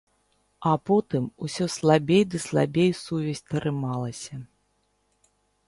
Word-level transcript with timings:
А 0.69 0.71
потым 0.89 1.27
усё 1.47 1.67
слабей 1.73 2.23
ды 2.31 2.37
слабей 2.47 2.91
сувязь 3.03 3.45
трымалася. 3.53 4.43